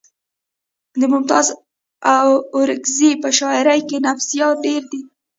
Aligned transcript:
د 0.99 1.01
ممتاز 1.13 1.47
اورکزي 2.57 3.11
په 3.21 3.29
شاعرۍ 3.39 3.79
کې 3.89 3.97
نفسیات 4.07 4.55
ډېر 4.65 4.83
دي 4.91 5.01